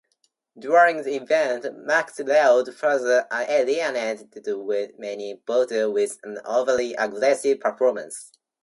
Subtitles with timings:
[0.57, 4.33] During the event, McLeod further alienated
[4.97, 8.31] many voters with an overly aggressive performance.